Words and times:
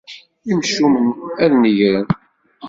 Imcumen 0.51 1.07
ad 1.43 1.51
negren. 1.61 2.07